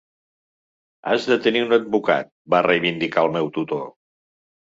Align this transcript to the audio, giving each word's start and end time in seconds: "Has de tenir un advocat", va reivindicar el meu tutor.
"Has 1.11 1.27
de 1.31 1.37
tenir 1.47 1.61
un 1.65 1.75
advocat", 1.77 2.33
va 2.55 2.63
reivindicar 2.69 3.27
el 3.27 3.31
meu 3.37 3.53
tutor. 3.61 3.87